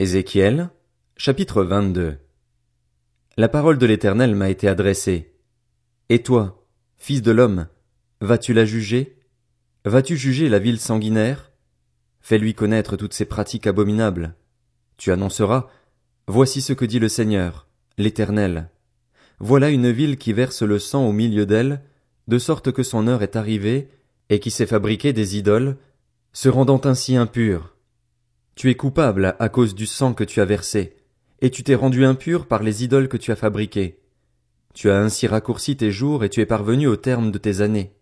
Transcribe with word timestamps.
Ézéchiel, 0.00 0.70
chapitre 1.18 1.62
22 1.62 2.16
La 3.36 3.50
parole 3.50 3.76
de 3.76 3.84
l'Éternel 3.84 4.34
m'a 4.34 4.48
été 4.48 4.66
adressée. 4.66 5.34
Et 6.08 6.22
toi, 6.22 6.66
fils 6.96 7.20
de 7.20 7.30
l'homme, 7.30 7.66
vas-tu 8.22 8.54
la 8.54 8.64
juger? 8.64 9.18
Vas-tu 9.84 10.16
juger 10.16 10.48
la 10.48 10.58
ville 10.58 10.80
sanguinaire? 10.80 11.52
Fais-lui 12.22 12.54
connaître 12.54 12.96
toutes 12.96 13.12
ses 13.12 13.26
pratiques 13.26 13.66
abominables. 13.66 14.34
Tu 14.96 15.12
annonceras, 15.12 15.68
Voici 16.26 16.62
ce 16.62 16.72
que 16.72 16.86
dit 16.86 16.98
le 16.98 17.10
Seigneur, 17.10 17.68
l'Éternel. 17.98 18.70
Voilà 19.38 19.68
une 19.68 19.90
ville 19.90 20.16
qui 20.16 20.32
verse 20.32 20.62
le 20.62 20.78
sang 20.78 21.06
au 21.06 21.12
milieu 21.12 21.44
d'elle, 21.44 21.82
de 22.26 22.38
sorte 22.38 22.72
que 22.72 22.82
son 22.82 23.06
heure 23.06 23.22
est 23.22 23.36
arrivée, 23.36 23.90
et 24.30 24.40
qui 24.40 24.50
s'est 24.50 24.64
fabriqué 24.64 25.12
des 25.12 25.36
idoles, 25.36 25.76
se 26.32 26.48
rendant 26.48 26.80
ainsi 26.84 27.16
impure. 27.16 27.76
Tu 28.60 28.68
es 28.68 28.74
coupable 28.74 29.36
à 29.38 29.48
cause 29.48 29.74
du 29.74 29.86
sang 29.86 30.12
que 30.12 30.22
tu 30.22 30.38
as 30.42 30.44
versé, 30.44 30.94
et 31.40 31.48
tu 31.48 31.62
t'es 31.62 31.74
rendu 31.74 32.04
impur 32.04 32.44
par 32.46 32.62
les 32.62 32.84
idoles 32.84 33.08
que 33.08 33.16
tu 33.16 33.32
as 33.32 33.36
fabriquées. 33.36 34.02
Tu 34.74 34.90
as 34.90 35.00
ainsi 35.00 35.26
raccourci 35.26 35.78
tes 35.78 35.90
jours 35.90 36.24
et 36.24 36.28
tu 36.28 36.42
es 36.42 36.44
parvenu 36.44 36.86
au 36.86 36.96
terme 36.96 37.30
de 37.30 37.38
tes 37.38 37.62
années. 37.62 37.94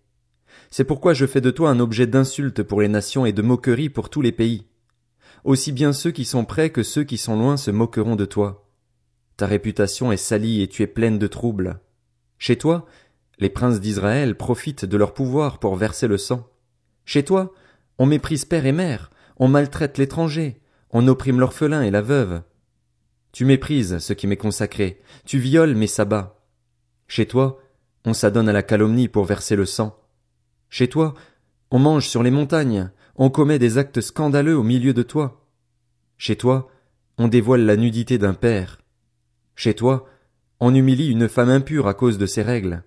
C'est 0.68 0.82
pourquoi 0.82 1.14
je 1.14 1.26
fais 1.26 1.40
de 1.40 1.52
toi 1.52 1.70
un 1.70 1.78
objet 1.78 2.08
d'insulte 2.08 2.64
pour 2.64 2.80
les 2.80 2.88
nations 2.88 3.24
et 3.24 3.32
de 3.32 3.40
moquerie 3.40 3.88
pour 3.88 4.10
tous 4.10 4.20
les 4.20 4.32
pays. 4.32 4.66
Aussi 5.44 5.70
bien 5.70 5.92
ceux 5.92 6.10
qui 6.10 6.24
sont 6.24 6.44
près 6.44 6.70
que 6.70 6.82
ceux 6.82 7.04
qui 7.04 7.18
sont 7.18 7.38
loin 7.38 7.56
se 7.56 7.70
moqueront 7.70 8.16
de 8.16 8.24
toi. 8.24 8.68
Ta 9.36 9.46
réputation 9.46 10.10
est 10.10 10.16
salie 10.16 10.60
et 10.60 10.66
tu 10.66 10.82
es 10.82 10.88
pleine 10.88 11.20
de 11.20 11.28
troubles. 11.28 11.78
Chez 12.36 12.58
toi, 12.58 12.84
les 13.38 13.48
princes 13.48 13.78
d'Israël 13.78 14.36
profitent 14.36 14.86
de 14.86 14.96
leur 14.96 15.14
pouvoir 15.14 15.60
pour 15.60 15.76
verser 15.76 16.08
le 16.08 16.18
sang. 16.18 16.50
Chez 17.04 17.22
toi, 17.22 17.52
on 17.98 18.06
méprise 18.06 18.44
père 18.44 18.66
et 18.66 18.72
mère, 18.72 19.10
on 19.38 19.48
maltraite 19.48 19.98
l'étranger, 19.98 20.60
on 20.90 21.06
opprime 21.08 21.40
l'orphelin 21.40 21.82
et 21.82 21.90
la 21.90 22.02
veuve. 22.02 22.42
Tu 23.32 23.44
méprises 23.44 23.98
ce 23.98 24.12
qui 24.12 24.26
m'est 24.26 24.36
consacré, 24.36 25.00
tu 25.24 25.38
violes 25.38 25.74
mes 25.74 25.86
sabbats. 25.86 26.40
Chez 27.06 27.26
toi, 27.26 27.60
on 28.04 28.14
s'adonne 28.14 28.48
à 28.48 28.52
la 28.52 28.62
calomnie 28.62 29.08
pour 29.08 29.24
verser 29.24 29.56
le 29.56 29.66
sang. 29.66 29.98
Chez 30.70 30.88
toi, 30.88 31.14
on 31.70 31.78
mange 31.78 32.06
sur 32.06 32.22
les 32.22 32.30
montagnes, 32.30 32.90
on 33.16 33.30
commet 33.30 33.58
des 33.58 33.78
actes 33.78 34.00
scandaleux 34.00 34.56
au 34.56 34.62
milieu 34.62 34.94
de 34.94 35.02
toi. 35.02 35.46
Chez 36.16 36.36
toi, 36.36 36.68
on 37.18 37.28
dévoile 37.28 37.64
la 37.64 37.76
nudité 37.76 38.18
d'un 38.18 38.34
père. 38.34 38.78
Chez 39.54 39.74
toi, 39.74 40.06
on 40.60 40.74
humilie 40.74 41.10
une 41.10 41.28
femme 41.28 41.50
impure 41.50 41.86
à 41.86 41.94
cause 41.94 42.18
de 42.18 42.26
ses 42.26 42.42
règles. 42.42 42.82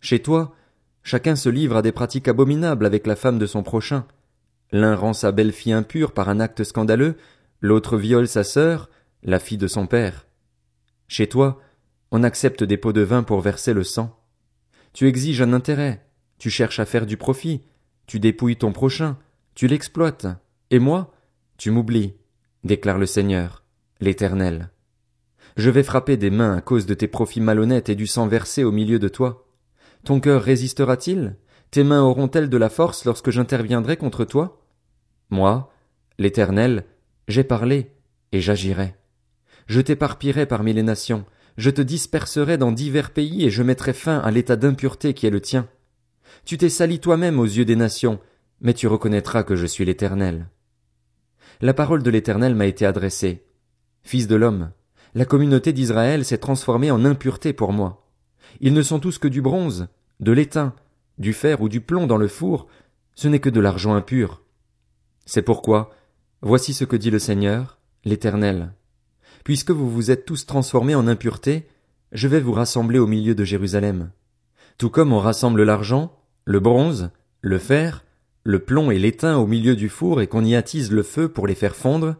Chez 0.00 0.20
toi, 0.20 0.54
chacun 1.02 1.36
se 1.36 1.48
livre 1.48 1.76
à 1.76 1.82
des 1.82 1.92
pratiques 1.92 2.28
abominables 2.28 2.86
avec 2.86 3.06
la 3.06 3.16
femme 3.16 3.38
de 3.38 3.46
son 3.46 3.62
prochain, 3.62 4.06
L'un 4.72 4.94
rend 4.94 5.12
sa 5.12 5.32
belle-fille 5.32 5.72
impure 5.72 6.12
par 6.12 6.28
un 6.28 6.40
acte 6.40 6.64
scandaleux, 6.64 7.16
l'autre 7.60 7.96
viole 7.96 8.28
sa 8.28 8.44
sœur, 8.44 8.90
la 9.22 9.38
fille 9.38 9.58
de 9.58 9.68
son 9.68 9.86
père. 9.86 10.26
Chez 11.08 11.28
toi, 11.28 11.60
on 12.10 12.22
accepte 12.22 12.64
des 12.64 12.76
pots 12.76 12.92
de 12.92 13.02
vin 13.02 13.22
pour 13.22 13.40
verser 13.40 13.72
le 13.72 13.84
sang. 13.84 14.18
Tu 14.92 15.06
exiges 15.06 15.42
un 15.42 15.52
intérêt, 15.52 16.06
tu 16.38 16.50
cherches 16.50 16.80
à 16.80 16.86
faire 16.86 17.06
du 17.06 17.16
profit, 17.16 17.62
tu 18.06 18.20
dépouilles 18.20 18.56
ton 18.56 18.72
prochain, 18.72 19.18
tu 19.54 19.66
l'exploites, 19.66 20.26
et 20.70 20.78
moi, 20.78 21.12
tu 21.58 21.70
m'oublies, 21.70 22.14
déclare 22.64 22.98
le 22.98 23.06
Seigneur, 23.06 23.64
l'Éternel. 24.00 24.70
Je 25.56 25.70
vais 25.70 25.82
frapper 25.82 26.16
des 26.16 26.30
mains 26.30 26.56
à 26.56 26.60
cause 26.60 26.86
de 26.86 26.94
tes 26.94 27.08
profits 27.08 27.40
malhonnêtes 27.40 27.88
et 27.88 27.94
du 27.94 28.06
sang 28.06 28.26
versé 28.26 28.64
au 28.64 28.72
milieu 28.72 28.98
de 28.98 29.08
toi. 29.08 29.46
Ton 30.04 30.20
cœur 30.20 30.42
résistera-t-il? 30.42 31.36
Tes 31.70 31.84
mains 31.84 32.02
auront-elles 32.02 32.48
de 32.48 32.56
la 32.56 32.68
force 32.68 33.04
lorsque 33.04 33.30
j'interviendrai 33.30 33.96
contre 33.96 34.24
toi? 34.24 34.62
Moi, 35.30 35.72
l'Éternel, 36.18 36.84
j'ai 37.28 37.44
parlé, 37.44 37.90
et 38.32 38.40
j'agirai. 38.40 38.94
Je 39.66 39.80
t'éparpillerai 39.80 40.46
parmi 40.46 40.72
les 40.72 40.82
nations, 40.82 41.24
je 41.56 41.70
te 41.70 41.82
disperserai 41.82 42.58
dans 42.58 42.72
divers 42.72 43.10
pays 43.10 43.44
et 43.44 43.50
je 43.50 43.62
mettrai 43.62 43.92
fin 43.92 44.18
à 44.18 44.30
l'état 44.30 44.56
d'impureté 44.56 45.14
qui 45.14 45.26
est 45.26 45.30
le 45.30 45.40
tien. 45.40 45.68
Tu 46.44 46.58
t'es 46.58 46.68
sali 46.68 47.00
toi-même 47.00 47.38
aux 47.38 47.44
yeux 47.44 47.64
des 47.64 47.76
nations, 47.76 48.20
mais 48.60 48.74
tu 48.74 48.86
reconnaîtras 48.86 49.42
que 49.42 49.56
je 49.56 49.66
suis 49.66 49.84
l'Éternel. 49.84 50.48
La 51.60 51.74
parole 51.74 52.02
de 52.02 52.10
l'Éternel 52.10 52.54
m'a 52.54 52.66
été 52.66 52.84
adressée. 52.84 53.46
Fils 54.02 54.28
de 54.28 54.36
l'homme, 54.36 54.70
la 55.14 55.24
communauté 55.24 55.72
d'Israël 55.72 56.24
s'est 56.24 56.38
transformée 56.38 56.90
en 56.90 57.04
impureté 57.04 57.52
pour 57.52 57.72
moi. 57.72 58.06
Ils 58.60 58.74
ne 58.74 58.82
sont 58.82 59.00
tous 59.00 59.18
que 59.18 59.28
du 59.28 59.40
bronze, 59.40 59.88
de 60.20 60.32
l'étain, 60.32 60.74
du 61.18 61.32
fer 61.32 61.60
ou 61.60 61.68
du 61.68 61.80
plomb 61.80 62.06
dans 62.06 62.16
le 62.16 62.28
four, 62.28 62.66
ce 63.14 63.28
n'est 63.28 63.40
que 63.40 63.50
de 63.50 63.60
l'argent 63.60 63.94
impur. 63.94 64.42
C'est 65.24 65.42
pourquoi, 65.42 65.90
voici 66.42 66.74
ce 66.74 66.84
que 66.84 66.96
dit 66.96 67.10
le 67.10 67.18
Seigneur, 67.18 67.78
l'Éternel. 68.04 68.72
Puisque 69.44 69.70
vous 69.70 69.90
vous 69.90 70.10
êtes 70.10 70.24
tous 70.24 70.46
transformés 70.46 70.94
en 70.94 71.06
impureté, 71.06 71.66
je 72.12 72.28
vais 72.28 72.40
vous 72.40 72.52
rassembler 72.52 72.98
au 72.98 73.06
milieu 73.06 73.34
de 73.34 73.44
Jérusalem. 73.44 74.10
Tout 74.78 74.90
comme 74.90 75.12
on 75.12 75.18
rassemble 75.18 75.62
l'argent, 75.62 76.12
le 76.44 76.60
bronze, 76.60 77.10
le 77.40 77.58
fer, 77.58 78.04
le 78.44 78.60
plomb 78.60 78.90
et 78.90 78.98
l'étain 78.98 79.36
au 79.36 79.46
milieu 79.46 79.74
du 79.74 79.88
four 79.88 80.20
et 80.20 80.26
qu'on 80.26 80.44
y 80.44 80.54
attise 80.54 80.92
le 80.92 81.02
feu 81.02 81.28
pour 81.28 81.46
les 81.46 81.54
faire 81.54 81.74
fondre, 81.74 82.16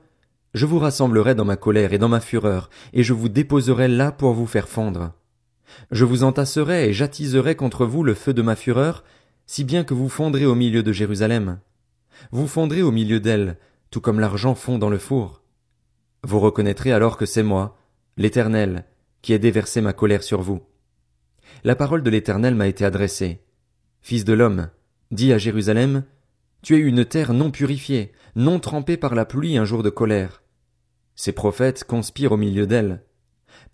je 0.55 0.67
vous 0.67 0.79
rassemblerai 0.79 1.35
dans 1.35 1.45
ma 1.45 1.57
colère 1.57 1.93
et 1.93 1.99
dans 1.99 2.09
ma 2.09 2.21
fureur, 2.21 2.71
et 2.93 3.03
je 3.03 3.13
vous 3.13 3.29
déposerai 3.29 3.89
là 3.89 4.11
pour 4.11 4.33
vous 4.33 4.47
faire 4.47 4.69
fondre. 4.69 5.13
Je 5.91 6.05
vous 6.05 6.25
entasserai 6.25 6.89
et 6.89 6.93
j'attiserai 6.93 7.55
contre 7.55 7.87
vous 7.87 8.03
le 8.03 8.15
feu 8.15 8.35
de 8.35 8.43
ma 8.43 8.57
fureur, 8.57 9.05
si 9.47 9.65
bien 9.65 9.85
que 9.85 9.95
vous 9.95 10.09
fondrez 10.09 10.47
au 10.47 10.55
milieu 10.55 10.83
de 10.83 10.93
Jérusalem. 10.93 11.59
Vous 12.33 12.47
fondrez 12.47 12.83
au 12.83 12.91
milieu 12.91 13.21
d'elle, 13.21 13.57
tout 13.91 14.01
comme 14.01 14.21
l'argent 14.21 14.55
fond 14.55 14.79
dans 14.79 14.91
le 14.91 14.99
four. 14.99 15.43
Vous 16.23 16.41
reconnaîtrez 16.41 16.93
alors 16.93 17.17
que 17.17 17.27
c'est 17.27 17.43
moi, 17.43 17.79
l'Éternel, 18.17 18.85
qui 19.23 19.33
ai 19.33 19.39
déversé 19.39 19.81
ma 19.81 19.93
colère 19.93 20.23
sur 20.23 20.43
vous. 20.43 20.63
La 21.65 21.77
parole 21.77 22.03
de 22.03 22.11
l'Éternel 22.11 22.55
m'a 22.55 22.67
été 22.67 22.85
adressée. 22.85 23.43
Fils 24.03 24.25
de 24.25 24.33
l'homme, 24.33 24.71
dis 25.11 25.33
à 25.33 25.39
Jérusalem, 25.39 26.05
Tu 26.63 26.75
es 26.75 26.79
une 26.79 27.05
terre 27.05 27.33
non 27.33 27.51
purifiée, 27.51 28.13
non 28.35 28.59
trempée 28.61 28.97
par 28.97 29.15
la 29.15 29.25
pluie 29.25 29.57
un 29.57 29.65
jour 29.65 29.83
de 29.83 29.91
colère. 29.91 30.43
Ces 31.15 31.33
prophètes 31.33 31.85
conspirent 31.85 32.33
au 32.33 32.37
milieu 32.37 32.67
d'elle. 32.67 33.03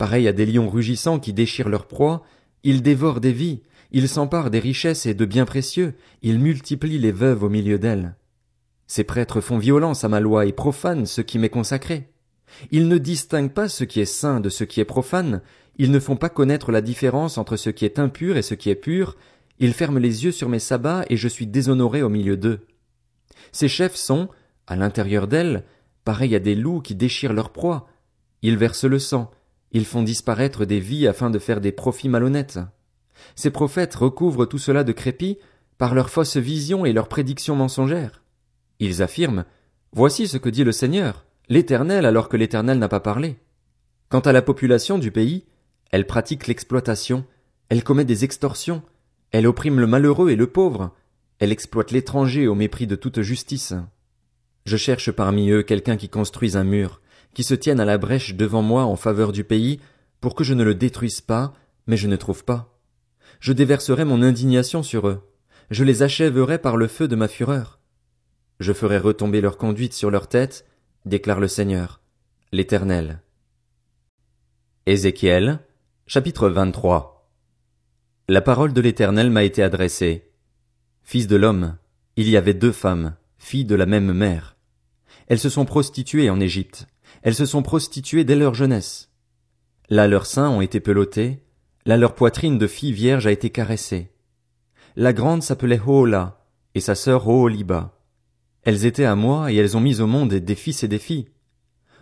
Pareil 0.02 0.26
à 0.26 0.32
des 0.32 0.46
lions 0.46 0.68
rugissants 0.68 1.20
qui 1.20 1.32
déchirent 1.32 1.68
leur 1.68 1.86
proie, 1.86 2.24
ils 2.64 2.82
dévorent 2.82 3.20
des 3.20 3.30
vies, 3.30 3.62
ils 3.92 4.08
s'emparent 4.08 4.50
des 4.50 4.58
richesses 4.58 5.06
et 5.06 5.14
de 5.14 5.24
biens 5.24 5.44
précieux, 5.44 5.94
ils 6.22 6.40
multiplient 6.40 6.98
les 6.98 7.12
veuves 7.12 7.44
au 7.44 7.48
milieu 7.48 7.78
d'elles. 7.78 8.16
Ces 8.88 9.04
prêtres 9.04 9.40
font 9.40 9.58
violence 9.58 10.02
à 10.02 10.08
ma 10.08 10.18
loi 10.18 10.44
et 10.44 10.50
profanent 10.50 11.06
ce 11.06 11.20
qui 11.20 11.38
m'est 11.38 11.50
consacré. 11.50 12.10
Ils 12.72 12.88
ne 12.88 12.98
distinguent 12.98 13.52
pas 13.52 13.68
ce 13.68 13.84
qui 13.84 14.00
est 14.00 14.04
saint 14.04 14.40
de 14.40 14.48
ce 14.48 14.64
qui 14.64 14.80
est 14.80 14.84
profane, 14.84 15.40
ils 15.76 15.92
ne 15.92 16.00
font 16.00 16.16
pas 16.16 16.30
connaître 16.30 16.72
la 16.72 16.80
différence 16.80 17.38
entre 17.38 17.54
ce 17.54 17.70
qui 17.70 17.84
est 17.84 18.00
impur 18.00 18.36
et 18.36 18.42
ce 18.42 18.54
qui 18.54 18.70
est 18.70 18.74
pur, 18.74 19.16
ils 19.60 19.72
ferment 19.72 20.00
les 20.00 20.24
yeux 20.24 20.32
sur 20.32 20.48
mes 20.48 20.58
sabbats 20.58 21.04
et 21.10 21.16
je 21.16 21.28
suis 21.28 21.46
déshonoré 21.46 22.02
au 22.02 22.08
milieu 22.08 22.36
d'eux. 22.36 22.66
Ces 23.52 23.68
chefs 23.68 23.94
sont, 23.94 24.28
à 24.66 24.74
l'intérieur 24.74 25.28
d'elles, 25.28 25.62
pareils 26.04 26.34
à 26.34 26.40
des 26.40 26.56
loups 26.56 26.80
qui 26.80 26.96
déchirent 26.96 27.34
leur 27.34 27.50
proie. 27.50 27.86
Ils 28.42 28.56
versent 28.56 28.82
le 28.82 28.98
sang, 28.98 29.30
ils 29.72 29.86
font 29.86 30.02
disparaître 30.02 30.64
des 30.64 30.80
vies 30.80 31.06
afin 31.06 31.30
de 31.30 31.38
faire 31.38 31.60
des 31.60 31.72
profits 31.72 32.08
malhonnêtes. 32.08 32.60
Ces 33.34 33.50
prophètes 33.50 33.94
recouvrent 33.94 34.46
tout 34.46 34.58
cela 34.58 34.84
de 34.84 34.92
crépi 34.92 35.38
par 35.78 35.94
leurs 35.94 36.10
fausses 36.10 36.36
visions 36.36 36.84
et 36.84 36.92
leurs 36.92 37.08
prédictions 37.08 37.56
mensongères. 37.56 38.22
Ils 38.78 39.02
affirment 39.02 39.44
Voici 39.92 40.26
ce 40.26 40.38
que 40.38 40.48
dit 40.48 40.64
le 40.64 40.72
Seigneur, 40.72 41.26
l'Éternel, 41.48 42.06
alors 42.06 42.28
que 42.28 42.36
l'Éternel 42.36 42.78
n'a 42.78 42.88
pas 42.88 43.00
parlé. 43.00 43.36
Quant 44.08 44.20
à 44.20 44.32
la 44.32 44.42
population 44.42 44.98
du 44.98 45.10
pays, 45.10 45.44
elle 45.90 46.06
pratique 46.06 46.46
l'exploitation, 46.46 47.26
elle 47.68 47.84
commet 47.84 48.06
des 48.06 48.24
extorsions, 48.24 48.82
elle 49.32 49.46
opprime 49.46 49.80
le 49.80 49.86
malheureux 49.86 50.30
et 50.30 50.36
le 50.36 50.46
pauvre, 50.46 50.94
elle 51.38 51.52
exploite 51.52 51.90
l'étranger 51.90 52.46
au 52.46 52.54
mépris 52.54 52.86
de 52.86 52.96
toute 52.96 53.20
justice. 53.20 53.74
Je 54.64 54.76
cherche 54.76 55.10
parmi 55.10 55.50
eux 55.50 55.62
quelqu'un 55.62 55.96
qui 55.98 56.08
construise 56.08 56.56
un 56.56 56.64
mur, 56.64 57.01
qui 57.34 57.44
se 57.44 57.54
tiennent 57.54 57.80
à 57.80 57.84
la 57.84 57.98
brèche 57.98 58.34
devant 58.34 58.62
moi 58.62 58.84
en 58.84 58.96
faveur 58.96 59.32
du 59.32 59.44
pays, 59.44 59.80
pour 60.20 60.34
que 60.34 60.44
je 60.44 60.54
ne 60.54 60.64
le 60.64 60.74
détruise 60.74 61.20
pas, 61.20 61.52
mais 61.86 61.96
je 61.96 62.08
ne 62.08 62.16
trouve 62.16 62.44
pas. 62.44 62.78
Je 63.40 63.52
déverserai 63.52 64.04
mon 64.04 64.22
indignation 64.22 64.82
sur 64.82 65.08
eux, 65.08 65.22
je 65.70 65.84
les 65.84 66.02
achèverai 66.02 66.58
par 66.58 66.76
le 66.76 66.86
feu 66.86 67.08
de 67.08 67.16
ma 67.16 67.28
fureur. 67.28 67.80
Je 68.60 68.72
ferai 68.72 68.98
retomber 68.98 69.40
leur 69.40 69.56
conduite 69.56 69.94
sur 69.94 70.10
leur 70.10 70.28
tête, 70.28 70.66
déclare 71.06 71.40
le 71.40 71.48
Seigneur, 71.48 72.00
l'Éternel. 72.52 73.22
Ézéchiel, 74.86 75.60
chapitre 76.06 76.48
23 76.48 77.30
La 78.28 78.42
parole 78.42 78.72
de 78.72 78.80
l'Éternel 78.80 79.30
m'a 79.30 79.44
été 79.44 79.62
adressée. 79.62 80.30
Fils 81.02 81.26
de 81.26 81.36
l'homme, 81.36 81.76
il 82.16 82.28
y 82.28 82.36
avait 82.36 82.54
deux 82.54 82.72
femmes, 82.72 83.16
filles 83.38 83.64
de 83.64 83.74
la 83.74 83.86
même 83.86 84.12
mère. 84.12 84.56
Elles 85.28 85.38
se 85.38 85.48
sont 85.48 85.64
prostituées 85.64 86.28
en 86.28 86.38
Égypte. 86.38 86.86
Elles 87.22 87.34
se 87.34 87.46
sont 87.46 87.62
prostituées 87.62 88.24
dès 88.24 88.36
leur 88.36 88.54
jeunesse. 88.54 89.10
Là 89.88 90.08
leurs 90.08 90.26
seins 90.26 90.50
ont 90.50 90.60
été 90.60 90.80
pelotés, 90.80 91.42
là 91.86 91.96
leur 91.96 92.14
poitrine 92.14 92.58
de 92.58 92.66
fille 92.66 92.92
vierge 92.92 93.26
a 93.26 93.32
été 93.32 93.50
caressée. 93.50 94.10
La 94.96 95.12
grande 95.12 95.42
s'appelait 95.42 95.80
Hoola, 95.80 96.44
et 96.74 96.80
sa 96.80 96.94
sœur 96.94 97.28
Oholiba. 97.28 97.98
Elles 98.62 98.86
étaient 98.86 99.04
à 99.04 99.14
moi, 99.14 99.52
et 99.52 99.56
elles 99.56 99.76
ont 99.76 99.80
mis 99.80 100.00
au 100.00 100.06
monde 100.06 100.34
des 100.34 100.54
fils 100.54 100.82
et 100.82 100.88
des 100.88 100.98
filles. 100.98 101.28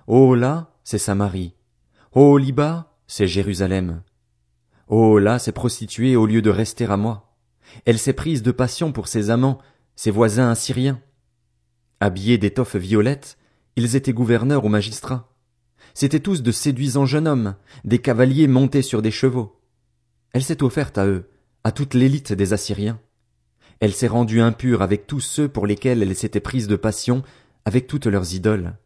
Ohola, 0.06 0.72
c'est 0.84 0.98
Samarie. 0.98 1.54
Oholiba, 2.14 2.96
c'est 3.06 3.26
Jérusalem. 3.26 4.02
Ohola 4.88 5.38
s'est 5.38 5.52
prostituée 5.52 6.16
au 6.16 6.26
lieu 6.26 6.42
de 6.42 6.50
rester 6.50 6.84
à 6.86 6.96
moi. 6.96 7.36
Elle 7.84 7.98
s'est 7.98 8.12
prise 8.12 8.42
de 8.42 8.50
passion 8.50 8.92
pour 8.92 9.06
ses 9.06 9.30
amants, 9.30 9.58
ses 9.94 10.10
voisins 10.10 10.50
assyriens. 10.50 11.00
Habillés 12.00 12.38
d'étoffes 12.38 12.76
violettes, 12.76 13.38
ils 13.76 13.96
étaient 13.96 14.12
gouverneurs 14.12 14.64
ou 14.64 14.68
magistrats. 14.68 15.32
C'étaient 15.94 16.20
tous 16.20 16.42
de 16.42 16.52
séduisants 16.52 17.06
jeunes 17.06 17.28
hommes, 17.28 17.54
des 17.84 17.98
cavaliers 17.98 18.48
montés 18.48 18.82
sur 18.82 19.02
des 19.02 19.10
chevaux. 19.10 19.60
Elle 20.32 20.42
s'est 20.42 20.62
offerte 20.62 20.98
à 20.98 21.06
eux, 21.06 21.28
à 21.64 21.72
toute 21.72 21.94
l'élite 21.94 22.32
des 22.32 22.52
Assyriens. 22.52 23.00
Elle 23.80 23.92
s'est 23.92 24.06
rendue 24.06 24.40
impure 24.40 24.82
avec 24.82 25.06
tous 25.06 25.20
ceux 25.20 25.48
pour 25.48 25.66
lesquels 25.66 26.02
elle 26.02 26.14
s'était 26.14 26.40
prise 26.40 26.68
de 26.68 26.76
passion, 26.76 27.22
avec 27.64 27.86
toutes 27.86 28.06
leurs 28.06 28.34
idoles. 28.34 28.76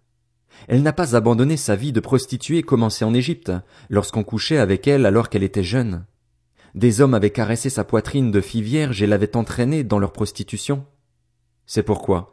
Elle 0.69 0.83
n'a 0.83 0.93
pas 0.93 1.17
abandonné 1.17 1.57
sa 1.57 1.77
vie 1.77 1.93
de 1.93 2.01
prostituée 2.01 2.63
commencée 2.63 3.05
en 3.05 3.13
Égypte, 3.13 3.53
lorsqu'on 3.91 4.23
couchait 4.23 4.59
avec 4.59 4.87
elle 4.87 5.05
alors 5.05 5.29
qu'elle 5.29 5.43
était 5.43 5.65
jeune. 5.65 6.05
Des 6.75 7.01
hommes 7.01 7.15
avaient 7.15 7.31
caressé 7.31 7.71
sa 7.71 7.85
poitrine 7.85 8.31
de 8.31 8.41
fille 8.41 8.63
vierge 8.63 9.03
et 9.03 9.07
l'avaient 9.07 9.37
entraînée 9.37 9.85
dans 9.85 9.99
leur 9.99 10.13
prostitution. 10.13 10.87
C'est 11.67 11.83
pourquoi 11.83 12.31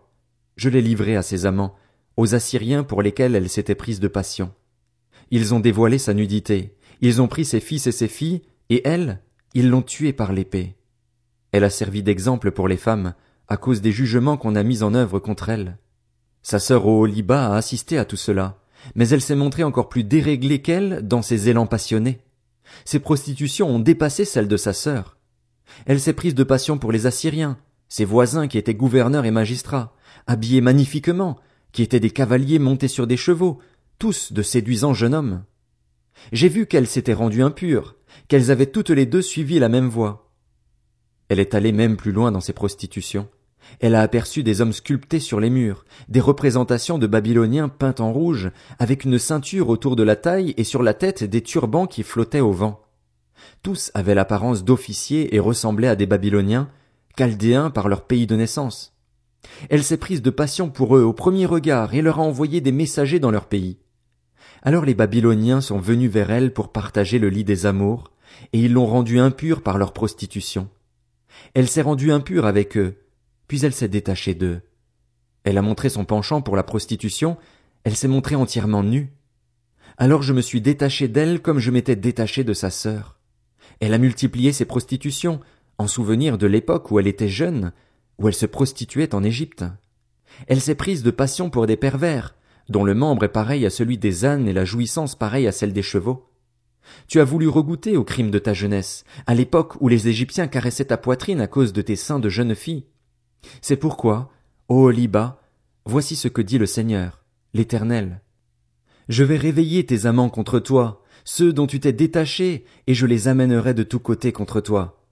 je 0.57 0.69
l'ai 0.69 0.81
livrée 0.81 1.15
à 1.15 1.23
ses 1.23 1.45
amants, 1.45 1.75
aux 2.17 2.35
Assyriens 2.35 2.83
pour 2.83 3.01
lesquels 3.01 3.35
elle 3.35 3.49
s'était 3.49 3.75
prise 3.75 3.99
de 3.99 4.07
passion. 4.07 4.51
Ils 5.31 5.53
ont 5.53 5.59
dévoilé 5.59 5.97
sa 5.97 6.13
nudité, 6.13 6.75
ils 7.01 7.21
ont 7.21 7.27
pris 7.27 7.45
ses 7.45 7.59
fils 7.59 7.87
et 7.87 7.91
ses 7.91 8.07
filles, 8.07 8.41
et 8.69 8.81
elle, 8.87 9.21
ils 9.53 9.69
l'ont 9.69 9.81
tuée 9.81 10.13
par 10.13 10.33
l'épée. 10.33 10.75
Elle 11.51 11.63
a 11.63 11.69
servi 11.69 12.03
d'exemple 12.03 12.51
pour 12.51 12.67
les 12.67 12.77
femmes, 12.77 13.13
à 13.47 13.57
cause 13.57 13.81
des 13.81 13.91
jugements 13.91 14.37
qu'on 14.37 14.55
a 14.55 14.63
mis 14.63 14.83
en 14.83 14.93
œuvre 14.93 15.19
contre 15.19 15.49
elle. 15.49 15.77
Sa 16.43 16.59
sœur 16.59 16.87
Oholiba 16.87 17.47
a 17.47 17.57
assisté 17.57 17.97
à 17.97 18.05
tout 18.05 18.17
cela, 18.17 18.57
mais 18.95 19.09
elle 19.09 19.21
s'est 19.21 19.35
montrée 19.35 19.63
encore 19.63 19.89
plus 19.89 20.03
déréglée 20.03 20.61
qu'elle 20.61 21.05
dans 21.07 21.21
ses 21.21 21.49
élans 21.49 21.67
passionnés. 21.67 22.21
Ses 22.85 22.99
prostitutions 22.99 23.69
ont 23.69 23.79
dépassé 23.79 24.25
celles 24.25 24.47
de 24.47 24.57
sa 24.57 24.73
sœur. 24.73 25.17
Elle 25.85 25.99
s'est 25.99 26.13
prise 26.13 26.35
de 26.35 26.43
passion 26.43 26.77
pour 26.77 26.91
les 26.91 27.05
Assyriens, 27.05 27.57
ses 27.89 28.05
voisins 28.05 28.47
qui 28.47 28.57
étaient 28.57 28.73
gouverneurs 28.73 29.25
et 29.25 29.31
magistrats, 29.31 29.93
habillés 30.27 30.61
magnifiquement, 30.61 31.37
qui 31.71 31.83
étaient 31.83 31.99
des 31.99 32.11
cavaliers 32.11 32.59
montés 32.59 32.87
sur 32.87 33.07
des 33.07 33.17
chevaux, 33.17 33.59
tous 33.99 34.33
de 34.33 34.41
séduisants 34.41 34.93
jeunes 34.93 35.13
hommes. 35.13 35.43
J'ai 36.31 36.49
vu 36.49 36.65
qu'elles 36.65 36.87
s'étaient 36.87 37.13
rendues 37.13 37.43
impures, 37.43 37.95
qu'elles 38.27 38.51
avaient 38.51 38.65
toutes 38.65 38.89
les 38.89 39.05
deux 39.05 39.21
suivi 39.21 39.59
la 39.59 39.69
même 39.69 39.87
voie. 39.87 40.31
Elle 41.29 41.39
est 41.39 41.55
allée 41.55 41.71
même 41.71 41.97
plus 41.97 42.11
loin 42.11 42.31
dans 42.31 42.41
ses 42.41 42.53
prostitutions. 42.53 43.29
Elle 43.79 43.95
a 43.95 44.01
aperçu 44.01 44.43
des 44.43 44.59
hommes 44.59 44.73
sculptés 44.73 45.19
sur 45.19 45.39
les 45.39 45.49
murs, 45.49 45.85
des 46.09 46.19
représentations 46.19 46.97
de 46.97 47.07
Babyloniens 47.07 47.69
peints 47.69 47.95
en 47.99 48.11
rouge, 48.11 48.51
avec 48.79 49.05
une 49.05 49.17
ceinture 49.17 49.69
autour 49.69 49.95
de 49.95 50.03
la 50.03 50.15
taille 50.15 50.53
et 50.57 50.63
sur 50.63 50.83
la 50.83 50.93
tête 50.93 51.23
des 51.23 51.41
turbans 51.41 51.87
qui 51.87 52.03
flottaient 52.03 52.41
au 52.41 52.51
vent. 52.51 52.81
Tous 53.63 53.91
avaient 53.93 54.15
l'apparence 54.15 54.63
d'officiers 54.63 55.35
et 55.35 55.39
ressemblaient 55.39 55.87
à 55.87 55.95
des 55.95 56.05
Babyloniens, 56.05 56.69
chaldéens 57.17 57.69
par 57.69 57.87
leur 57.87 58.05
pays 58.05 58.27
de 58.27 58.35
naissance. 58.35 58.93
Elle 59.69 59.83
s'est 59.83 59.97
prise 59.97 60.21
de 60.21 60.29
passion 60.29 60.69
pour 60.69 60.95
eux 60.95 61.03
au 61.03 61.13
premier 61.13 61.45
regard 61.45 61.93
et 61.93 62.01
leur 62.01 62.19
a 62.19 62.23
envoyé 62.23 62.61
des 62.61 62.71
messagers 62.71 63.19
dans 63.19 63.31
leur 63.31 63.45
pays. 63.45 63.79
Alors 64.61 64.85
les 64.85 64.93
Babyloniens 64.93 65.61
sont 65.61 65.79
venus 65.79 66.11
vers 66.11 66.31
elle 66.31 66.53
pour 66.53 66.71
partager 66.71 67.19
le 67.19 67.29
lit 67.29 67.43
des 67.43 67.65
amours, 67.65 68.11
et 68.53 68.59
ils 68.59 68.73
l'ont 68.73 68.85
rendue 68.85 69.19
impure 69.19 69.61
par 69.61 69.77
leur 69.77 69.93
prostitution. 69.93 70.69
Elle 71.53 71.67
s'est 71.67 71.81
rendue 71.81 72.11
impure 72.11 72.45
avec 72.45 72.77
eux, 72.77 72.95
puis 73.47 73.65
elle 73.65 73.73
s'est 73.73 73.87
détachée 73.87 74.35
d'eux. 74.35 74.61
Elle 75.43 75.57
a 75.57 75.63
montré 75.63 75.89
son 75.89 76.05
penchant 76.05 76.41
pour 76.41 76.55
la 76.55 76.63
prostitution, 76.63 77.37
elle 77.83 77.95
s'est 77.95 78.07
montrée 78.07 78.35
entièrement 78.35 78.83
nue. 78.83 79.11
Alors 79.97 80.21
je 80.21 80.33
me 80.33 80.41
suis 80.41 80.61
détaché 80.61 81.07
d'elle 81.07 81.41
comme 81.41 81.59
je 81.59 81.71
m'étais 81.71 81.95
détaché 81.95 82.43
de 82.43 82.53
sa 82.53 82.69
sœur. 82.69 83.17
Elle 83.79 83.93
a 83.93 83.97
multiplié 83.97 84.53
ses 84.53 84.65
prostitutions, 84.65 85.39
en 85.79 85.87
souvenir 85.87 86.37
de 86.37 86.45
l'époque 86.45 86.91
où 86.91 86.99
elle 86.99 87.07
était 87.07 87.27
jeune, 87.27 87.71
où 88.21 88.27
elle 88.27 88.33
se 88.33 88.45
prostituait 88.45 89.15
en 89.15 89.23
Égypte. 89.23 89.65
Elle 90.47 90.61
s'est 90.61 90.75
prise 90.75 91.03
de 91.03 91.11
passion 91.11 91.49
pour 91.49 91.67
des 91.67 91.77
pervers, 91.77 92.35
dont 92.69 92.83
le 92.83 92.93
membre 92.93 93.25
est 93.25 93.29
pareil 93.29 93.65
à 93.65 93.69
celui 93.69 93.97
des 93.97 94.25
ânes 94.25 94.47
et 94.47 94.53
la 94.53 94.65
jouissance 94.65 95.15
pareille 95.15 95.47
à 95.47 95.51
celle 95.51 95.73
des 95.73 95.81
chevaux. 95.81 96.27
Tu 97.07 97.19
as 97.19 97.25
voulu 97.25 97.47
regoûter 97.47 97.97
au 97.97 98.03
crime 98.03 98.31
de 98.31 98.39
ta 98.39 98.53
jeunesse, 98.53 99.03
à 99.27 99.35
l'époque 99.35 99.75
où 99.81 99.87
les 99.87 100.07
Égyptiens 100.07 100.47
caressaient 100.47 100.85
ta 100.85 100.97
poitrine 100.97 101.41
à 101.41 101.47
cause 101.47 101.73
de 101.73 101.81
tes 101.81 101.95
seins 101.95 102.19
de 102.19 102.29
jeune 102.29 102.55
fille. 102.55 102.85
C'est 103.61 103.77
pourquoi, 103.77 104.31
ô 104.67 104.89
Liba, 104.89 105.41
voici 105.85 106.15
ce 106.15 106.27
que 106.27 106.41
dit 106.41 106.57
le 106.57 106.65
Seigneur, 106.65 107.23
l'Éternel. 107.53 108.21
Je 109.09 109.23
vais 109.23 109.37
réveiller 109.37 109.85
tes 109.85 110.05
amants 110.05 110.29
contre 110.29 110.59
toi, 110.59 111.03
ceux 111.23 111.53
dont 111.53 111.67
tu 111.67 111.79
t'es 111.79 111.93
détaché, 111.93 112.65
et 112.87 112.93
je 112.93 113.05
les 113.05 113.27
amènerai 113.27 113.73
de 113.73 113.83
tous 113.83 113.99
côtés 113.99 114.31
contre 114.31 114.61
toi. 114.61 115.03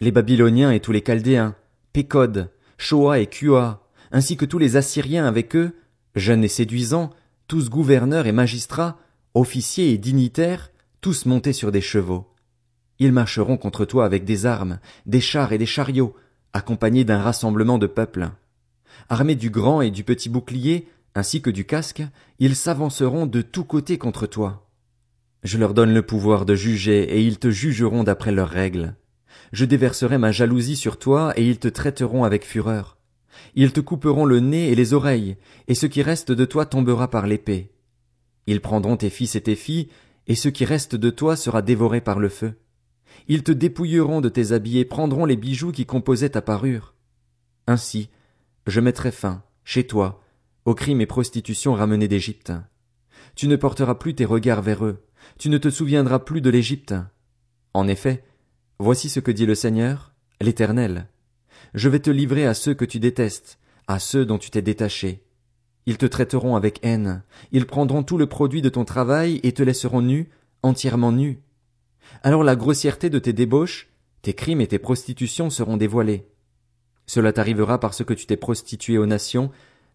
Les 0.00 0.12
Babyloniens 0.12 0.72
et 0.72 0.80
tous 0.80 0.92
les 0.92 1.02
Chaldéens, 1.02 1.54
Pécod, 1.92 2.50
Shoa 2.78 3.20
et 3.20 3.26
Kua, 3.26 3.86
ainsi 4.12 4.36
que 4.36 4.44
tous 4.44 4.58
les 4.58 4.76
Assyriens 4.76 5.26
avec 5.26 5.56
eux, 5.56 5.76
jeunes 6.14 6.44
et 6.44 6.48
séduisants, 6.48 7.10
tous 7.48 7.70
gouverneurs 7.70 8.26
et 8.26 8.32
magistrats, 8.32 8.98
officiers 9.34 9.92
et 9.92 9.98
dignitaires, 9.98 10.70
tous 11.00 11.26
montés 11.26 11.52
sur 11.52 11.72
des 11.72 11.80
chevaux. 11.80 12.26
Ils 12.98 13.12
marcheront 13.12 13.56
contre 13.56 13.84
toi 13.84 14.04
avec 14.04 14.24
des 14.24 14.46
armes, 14.46 14.78
des 15.04 15.20
chars 15.20 15.52
et 15.52 15.58
des 15.58 15.66
chariots, 15.66 16.14
accompagnés 16.52 17.04
d'un 17.04 17.20
rassemblement 17.20 17.78
de 17.78 17.86
peuples. 17.86 18.30
Armés 19.08 19.34
du 19.34 19.50
grand 19.50 19.82
et 19.82 19.90
du 19.90 20.04
petit 20.04 20.28
bouclier, 20.28 20.88
ainsi 21.14 21.42
que 21.42 21.50
du 21.50 21.64
casque, 21.64 22.02
ils 22.38 22.56
s'avanceront 22.56 23.26
de 23.26 23.42
tous 23.42 23.64
côtés 23.64 23.98
contre 23.98 24.26
toi. 24.26 24.66
Je 25.42 25.58
leur 25.58 25.74
donne 25.74 25.94
le 25.94 26.02
pouvoir 26.02 26.44
de 26.44 26.54
juger, 26.54 27.02
et 27.02 27.22
ils 27.22 27.38
te 27.38 27.50
jugeront 27.50 28.04
d'après 28.04 28.32
leurs 28.32 28.48
règles. 28.48 28.96
Je 29.52 29.64
déverserai 29.64 30.18
ma 30.18 30.32
jalousie 30.32 30.76
sur 30.76 30.98
toi, 30.98 31.32
et 31.36 31.46
ils 31.46 31.58
te 31.58 31.68
traiteront 31.68 32.24
avec 32.24 32.44
fureur. 32.44 32.96
Ils 33.54 33.72
te 33.72 33.80
couperont 33.80 34.24
le 34.24 34.40
nez 34.40 34.70
et 34.70 34.74
les 34.74 34.94
oreilles, 34.94 35.36
et 35.68 35.74
ce 35.74 35.86
qui 35.86 36.02
reste 36.02 36.32
de 36.32 36.44
toi 36.44 36.66
tombera 36.66 37.08
par 37.10 37.26
l'épée. 37.26 37.72
Ils 38.46 38.60
prendront 38.60 38.96
tes 38.96 39.10
fils 39.10 39.34
et 39.34 39.40
tes 39.40 39.56
filles, 39.56 39.88
et 40.26 40.34
ce 40.34 40.48
qui 40.48 40.64
reste 40.64 40.94
de 40.94 41.10
toi 41.10 41.36
sera 41.36 41.62
dévoré 41.62 42.00
par 42.00 42.18
le 42.18 42.28
feu. 42.28 42.54
Ils 43.28 43.42
te 43.42 43.52
dépouilleront 43.52 44.20
de 44.20 44.28
tes 44.28 44.52
habits 44.52 44.78
et 44.78 44.84
prendront 44.84 45.24
les 45.24 45.36
bijoux 45.36 45.72
qui 45.72 45.86
composaient 45.86 46.30
ta 46.30 46.42
parure. 46.42 46.94
Ainsi, 47.66 48.10
je 48.66 48.80
mettrai 48.80 49.10
fin, 49.10 49.42
chez 49.64 49.86
toi, 49.86 50.22
aux 50.64 50.74
crimes 50.74 51.00
et 51.00 51.06
prostitutions 51.06 51.74
ramenés 51.74 52.08
d'Égypte. 52.08 52.52
Tu 53.34 53.48
ne 53.48 53.56
porteras 53.56 53.94
plus 53.94 54.14
tes 54.14 54.24
regards 54.24 54.62
vers 54.62 54.84
eux, 54.84 55.04
tu 55.38 55.48
ne 55.48 55.58
te 55.58 55.70
souviendras 55.70 56.20
plus 56.20 56.40
de 56.40 56.50
l'Égypte. 56.50 56.94
En 57.74 57.88
effet, 57.88 58.24
voici 58.78 59.08
ce 59.08 59.20
que 59.20 59.30
dit 59.30 59.46
le 59.46 59.54
Seigneur, 59.54 60.12
l'Éternel. 60.40 61.08
Je 61.74 61.88
vais 61.88 62.00
te 62.00 62.10
livrer 62.10 62.46
à 62.46 62.54
ceux 62.54 62.74
que 62.74 62.84
tu 62.84 63.00
détestes, 63.00 63.58
à 63.86 63.98
ceux 63.98 64.26
dont 64.26 64.38
tu 64.38 64.50
t'es 64.50 64.62
détaché. 64.62 65.22
Ils 65.86 65.98
te 65.98 66.06
traiteront 66.06 66.56
avec 66.56 66.80
haine, 66.82 67.22
ils 67.52 67.66
prendront 67.66 68.02
tout 68.02 68.18
le 68.18 68.26
produit 68.26 68.62
de 68.62 68.68
ton 68.68 68.84
travail 68.84 69.40
et 69.42 69.52
te 69.52 69.62
laisseront 69.62 70.02
nu, 70.02 70.28
entièrement 70.62 71.12
nu. 71.12 71.40
Alors 72.22 72.44
la 72.44 72.56
grossièreté 72.56 73.08
de 73.08 73.18
tes 73.18 73.32
débauches, 73.32 73.88
tes 74.22 74.34
crimes 74.34 74.60
et 74.60 74.66
tes 74.66 74.78
prostitutions 74.78 75.50
seront 75.50 75.76
dévoilés. 75.76 76.26
Cela 77.06 77.32
t'arrivera 77.32 77.78
parce 77.78 78.04
que 78.04 78.14
tu 78.14 78.26
t'es 78.26 78.36
prostitué 78.36 78.98
aux 78.98 79.06
nations, 79.06 79.50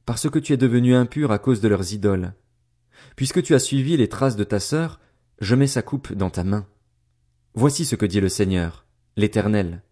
parce 0.05 0.29
que 0.29 0.39
tu 0.39 0.53
es 0.53 0.57
devenu 0.57 0.95
impur 0.95 1.31
à 1.31 1.39
cause 1.39 1.59
de 1.59 1.67
leurs 1.67 1.93
idoles. 1.93 2.33
Puisque 3.15 3.43
tu 3.43 3.53
as 3.53 3.59
suivi 3.59 3.97
les 3.97 4.07
traces 4.07 4.37
de 4.37 4.45
ta 4.45 4.59
sœur, 4.59 4.99
je 5.41 5.55
mets 5.55 5.67
sa 5.67 5.81
coupe 5.81 6.13
dans 6.13 6.29
ta 6.29 6.43
main. 6.43 6.65
Voici 7.53 7.83
ce 7.83 7.95
que 7.95 8.05
dit 8.05 8.21
le 8.21 8.29
Seigneur, 8.29 8.85
l'Éternel. 9.17 9.83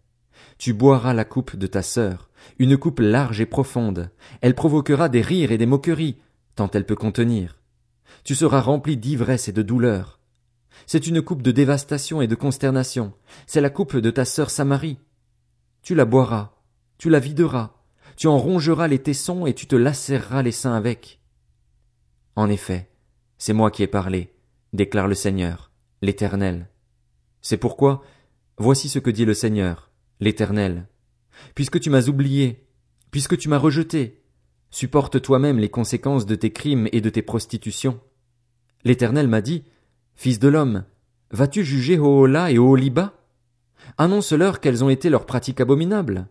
Tu 0.56 0.72
boiras 0.72 1.12
la 1.12 1.26
coupe 1.26 1.56
de 1.56 1.66
ta 1.66 1.82
sœur, 1.82 2.30
une 2.58 2.78
coupe 2.78 3.00
large 3.00 3.40
et 3.40 3.46
profonde. 3.46 4.10
Elle 4.40 4.54
provoquera 4.54 5.10
des 5.10 5.20
rires 5.20 5.52
et 5.52 5.58
des 5.58 5.66
moqueries, 5.66 6.16
tant 6.54 6.70
elle 6.70 6.86
peut 6.86 6.96
contenir. 6.96 7.58
Tu 8.24 8.34
seras 8.34 8.60
rempli 8.60 8.96
d'ivresse 8.96 9.48
et 9.48 9.52
de 9.52 9.62
douleur. 9.62 10.20
C'est 10.86 11.06
une 11.06 11.20
coupe 11.20 11.42
de 11.42 11.50
dévastation 11.50 12.22
et 12.22 12.26
de 12.26 12.34
consternation. 12.34 13.12
C'est 13.46 13.60
la 13.60 13.70
coupe 13.70 13.96
de 13.96 14.10
ta 14.10 14.24
sœur 14.24 14.50
Samarie. 14.50 14.98
Tu 15.82 15.94
la 15.94 16.06
boiras, 16.06 16.54
tu 16.96 17.10
la 17.10 17.20
videras, 17.20 17.74
tu 18.16 18.26
en 18.26 18.38
rongeras 18.38 18.88
les 18.88 18.98
tessons 18.98 19.44
et 19.44 19.54
tu 19.54 19.66
te 19.66 19.76
lacéreras 19.76 20.42
les 20.42 20.52
seins 20.52 20.74
avec. 20.74 21.20
En 22.36 22.48
effet, 22.48 22.90
c'est 23.36 23.52
moi 23.52 23.70
qui 23.70 23.82
ai 23.82 23.86
parlé, 23.86 24.32
déclare 24.72 25.08
le 25.08 25.14
Seigneur, 25.14 25.70
l'Éternel. 26.00 26.68
C'est 27.42 27.56
pourquoi, 27.56 28.02
voici 28.58 28.88
ce 28.88 28.98
que 28.98 29.10
dit 29.10 29.24
le 29.24 29.34
Seigneur, 29.34 29.90
l'Éternel. 30.20 30.86
Puisque 31.54 31.80
tu 31.80 31.90
m'as 31.90 32.08
oublié, 32.08 32.66
puisque 33.10 33.38
tu 33.38 33.48
m'as 33.48 33.58
rejeté, 33.58 34.22
supporte 34.70 35.20
toi-même 35.20 35.58
les 35.58 35.68
conséquences 35.68 36.26
de 36.26 36.34
tes 36.34 36.52
crimes 36.52 36.88
et 36.92 37.00
de 37.00 37.10
tes 37.10 37.22
prostitutions. 37.22 38.00
L'Éternel 38.84 39.28
m'a 39.28 39.40
dit, 39.40 39.64
Fils 40.14 40.38
de 40.38 40.48
l'homme, 40.48 40.84
vas-tu 41.30 41.64
juger 41.64 41.98
Ohola 41.98 42.50
et 42.50 42.58
Oholiba 42.58 43.14
Annonce-leur 43.98 44.60
quelles 44.60 44.84
ont 44.84 44.90
été 44.90 45.10
leurs 45.10 45.26
pratiques 45.26 45.60
abominables. 45.60 46.28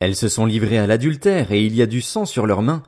Elles 0.00 0.16
se 0.16 0.28
sont 0.28 0.46
livrées 0.46 0.78
à 0.78 0.86
l'adultère 0.86 1.52
et 1.52 1.64
il 1.64 1.74
y 1.74 1.82
a 1.82 1.86
du 1.86 2.00
sang 2.00 2.24
sur 2.24 2.46
leurs 2.46 2.62
mains. 2.62 2.82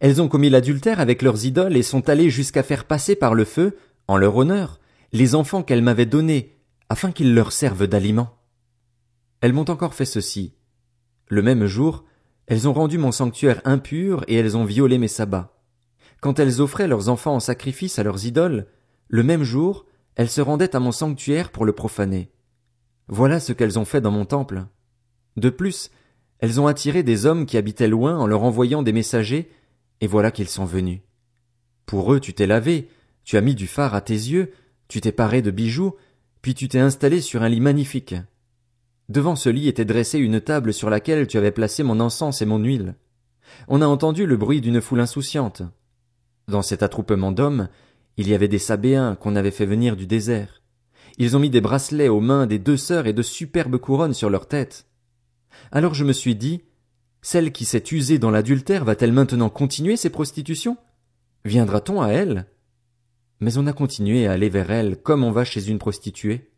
Elles 0.00 0.20
ont 0.20 0.28
commis 0.28 0.50
l'adultère 0.50 1.00
avec 1.00 1.22
leurs 1.22 1.44
idoles 1.44 1.76
et 1.76 1.82
sont 1.82 2.08
allées 2.08 2.30
jusqu'à 2.30 2.62
faire 2.62 2.84
passer 2.84 3.14
par 3.14 3.34
le 3.34 3.44
feu, 3.44 3.76
en 4.08 4.16
leur 4.16 4.36
honneur, 4.36 4.80
les 5.12 5.34
enfants 5.34 5.62
qu'elles 5.62 5.82
m'avaient 5.82 6.06
donnés, 6.06 6.56
afin 6.92 7.10
qu'ils 7.10 7.32
leur 7.32 7.52
servent 7.52 7.86
d'aliment. 7.86 8.36
Elles 9.40 9.54
m'ont 9.54 9.70
encore 9.70 9.94
fait 9.94 10.04
ceci. 10.04 10.52
Le 11.26 11.40
même 11.40 11.64
jour, 11.64 12.04
elles 12.46 12.68
ont 12.68 12.74
rendu 12.74 12.98
mon 12.98 13.12
sanctuaire 13.12 13.62
impur 13.64 14.24
et 14.28 14.34
elles 14.34 14.58
ont 14.58 14.66
violé 14.66 14.98
mes 14.98 15.08
sabbats. 15.08 15.58
Quand 16.20 16.38
elles 16.38 16.60
offraient 16.60 16.88
leurs 16.88 17.08
enfants 17.08 17.34
en 17.34 17.40
sacrifice 17.40 17.98
à 17.98 18.02
leurs 18.02 18.26
idoles, 18.26 18.66
le 19.08 19.22
même 19.22 19.42
jour, 19.42 19.86
elles 20.16 20.28
se 20.28 20.42
rendaient 20.42 20.76
à 20.76 20.80
mon 20.80 20.92
sanctuaire 20.92 21.50
pour 21.50 21.64
le 21.64 21.72
profaner. 21.72 22.30
Voilà 23.08 23.40
ce 23.40 23.54
qu'elles 23.54 23.78
ont 23.78 23.86
fait 23.86 24.02
dans 24.02 24.10
mon 24.10 24.26
temple. 24.26 24.66
De 25.38 25.48
plus, 25.48 25.90
elles 26.40 26.60
ont 26.60 26.66
attiré 26.66 27.02
des 27.02 27.24
hommes 27.24 27.46
qui 27.46 27.56
habitaient 27.56 27.88
loin 27.88 28.18
en 28.18 28.26
leur 28.26 28.42
envoyant 28.42 28.82
des 28.82 28.92
messagers, 28.92 29.50
et 30.02 30.06
voilà 30.06 30.30
qu'ils 30.30 30.50
sont 30.50 30.66
venus. 30.66 31.00
Pour 31.86 32.12
eux 32.12 32.20
tu 32.20 32.34
t'es 32.34 32.46
lavé, 32.46 32.90
tu 33.24 33.38
as 33.38 33.40
mis 33.40 33.54
du 33.54 33.66
phare 33.66 33.94
à 33.94 34.02
tes 34.02 34.12
yeux, 34.12 34.52
tu 34.88 35.00
t'es 35.00 35.10
paré 35.10 35.40
de 35.40 35.50
bijoux, 35.50 35.96
puis 36.42 36.54
tu 36.54 36.68
t'es 36.68 36.80
installé 36.80 37.20
sur 37.20 37.42
un 37.42 37.48
lit 37.48 37.60
magnifique. 37.60 38.16
Devant 39.08 39.36
ce 39.36 39.48
lit 39.48 39.68
était 39.68 39.84
dressée 39.84 40.18
une 40.18 40.40
table 40.40 40.72
sur 40.72 40.90
laquelle 40.90 41.26
tu 41.26 41.38
avais 41.38 41.52
placé 41.52 41.82
mon 41.82 42.00
encens 42.00 42.42
et 42.42 42.46
mon 42.46 42.58
huile. 42.58 42.96
On 43.68 43.80
a 43.80 43.86
entendu 43.86 44.26
le 44.26 44.36
bruit 44.36 44.60
d'une 44.60 44.80
foule 44.80 45.00
insouciante. 45.00 45.62
Dans 46.48 46.62
cet 46.62 46.82
attroupement 46.82 47.30
d'hommes, 47.30 47.68
il 48.16 48.28
y 48.28 48.34
avait 48.34 48.48
des 48.48 48.58
Sabéens 48.58 49.14
qu'on 49.14 49.36
avait 49.36 49.50
fait 49.50 49.66
venir 49.66 49.96
du 49.96 50.06
désert. 50.06 50.62
Ils 51.18 51.36
ont 51.36 51.40
mis 51.40 51.50
des 51.50 51.60
bracelets 51.60 52.08
aux 52.08 52.20
mains 52.20 52.46
des 52.46 52.58
deux 52.58 52.76
sœurs 52.76 53.06
et 53.06 53.12
de 53.12 53.22
superbes 53.22 53.78
couronnes 53.78 54.14
sur 54.14 54.30
leurs 54.30 54.48
têtes. 54.48 54.86
Alors 55.70 55.94
je 55.94 56.04
me 56.04 56.12
suis 56.12 56.34
dit, 56.34 56.62
celle 57.20 57.52
qui 57.52 57.64
s'est 57.64 57.84
usée 57.92 58.18
dans 58.18 58.30
l'adultère 58.30 58.84
va-t-elle 58.84 59.12
maintenant 59.12 59.50
continuer 59.50 59.96
ses 59.96 60.10
prostitutions? 60.10 60.76
Viendra-t-on 61.44 62.02
à 62.02 62.08
elle? 62.08 62.46
Mais 63.42 63.58
on 63.58 63.66
a 63.66 63.72
continué 63.72 64.28
à 64.28 64.32
aller 64.32 64.48
vers 64.48 64.70
elle 64.70 64.96
comme 65.02 65.24
on 65.24 65.32
va 65.32 65.44
chez 65.44 65.68
une 65.68 65.80
prostituée. 65.80 66.52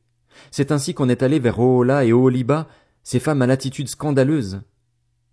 C'est 0.51 0.71
ainsi 0.71 0.93
qu'on 0.93 1.09
est 1.09 1.23
allé 1.23 1.39
vers 1.39 1.59
Oola 1.59 2.05
et 2.05 2.13
Oholiba, 2.13 2.69
ces 3.03 3.21
femmes 3.21 3.41
à 3.41 3.47
l'attitude 3.47 3.89
scandaleuse. 3.89 4.61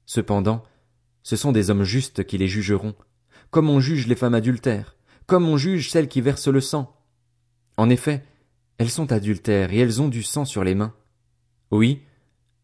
Cependant, 0.05 0.63
ce 1.23 1.35
sont 1.35 1.51
des 1.51 1.69
hommes 1.69 1.83
justes 1.83 2.23
qui 2.23 2.37
les 2.37 2.47
jugeront, 2.47 2.95
comme 3.49 3.69
on 3.69 3.81
juge 3.81 4.07
les 4.07 4.15
femmes 4.15 4.33
adultères, 4.33 4.95
comme 5.25 5.45
on 5.45 5.57
juge 5.57 5.91
celles 5.91 6.07
qui 6.07 6.21
versent 6.21 6.47
le 6.47 6.61
sang. 6.61 6.95
En 7.75 7.89
effet, 7.89 8.23
elles 8.77 8.89
sont 8.89 9.11
adultères 9.11 9.73
et 9.73 9.79
elles 9.79 10.01
ont 10.01 10.07
du 10.07 10.23
sang 10.23 10.45
sur 10.45 10.63
les 10.63 10.73
mains. 10.73 10.93
Oui, 11.69 12.01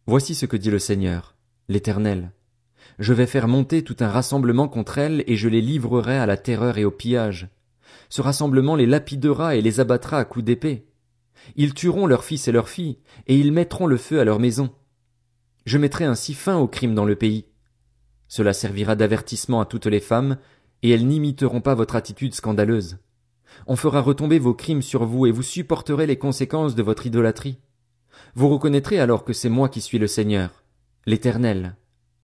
voici 0.06 0.34
ce 0.34 0.46
que 0.46 0.56
dit 0.56 0.72
le 0.72 0.79
Seigneur, 0.79 1.36
l'Éternel. 1.67 2.32
Je 3.00 3.12
vais 3.12 3.27
faire 3.27 3.50
monter 3.50 3.84
tout 3.84 3.98
un 4.00 4.08
rassemblement 4.08 4.70
contre 4.70 4.98
elles 4.98 5.25
et 5.27 5.36
je 5.36 5.50
les 5.50 5.62
livrerai 5.62 6.17
à 6.17 6.25
la 6.25 6.38
terreur 6.38 6.77
et 6.77 6.86
au 6.86 6.91
pillage. 6.91 7.50
Ce 8.09 8.21
rassemblement 8.21 8.75
les 8.75 8.85
lapidera 8.85 9.55
et 9.55 9.61
les 9.61 9.79
abattra 9.79 10.19
à 10.19 10.25
coups 10.25 10.45
d'épée. 10.45 10.87
Ils 11.55 11.73
tueront 11.73 12.07
leurs 12.07 12.23
fils 12.23 12.47
et 12.47 12.51
leurs 12.51 12.69
filles, 12.69 12.99
et 13.27 13.37
ils 13.37 13.51
mettront 13.51 13.87
le 13.87 13.97
feu 13.97 14.19
à 14.19 14.25
leur 14.25 14.39
maison. 14.39 14.71
Je 15.65 15.77
mettrai 15.77 16.05
ainsi 16.05 16.33
fin 16.33 16.57
au 16.57 16.67
crime 16.67 16.95
dans 16.95 17.05
le 17.05 17.15
pays. 17.15 17.45
Cela 18.27 18.53
servira 18.53 18.95
d'avertissement 18.95 19.61
à 19.61 19.65
toutes 19.65 19.85
les 19.85 19.99
femmes, 19.99 20.37
et 20.83 20.91
elles 20.91 21.07
n'imiteront 21.07 21.61
pas 21.61 21.75
votre 21.75 21.95
attitude 21.95 22.33
scandaleuse. 22.33 22.97
On 23.65 23.75
fera 23.75 24.01
retomber 24.01 24.39
vos 24.39 24.53
crimes 24.53 24.81
sur 24.81 25.05
vous 25.05 25.25
et 25.25 25.31
vous 25.31 25.43
supporterez 25.43 26.05
les 26.05 26.17
conséquences 26.17 26.75
de 26.75 26.83
votre 26.83 27.05
idolâtrie. 27.05 27.59
Vous 28.35 28.49
reconnaîtrez 28.49 28.99
alors 28.99 29.23
que 29.23 29.33
c'est 29.33 29.49
moi 29.49 29.69
qui 29.69 29.81
suis 29.81 29.99
le 29.99 30.07
Seigneur, 30.07 30.63
l'Éternel. 31.05 31.75